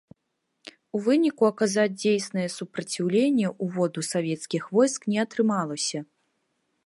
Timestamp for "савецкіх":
4.11-4.63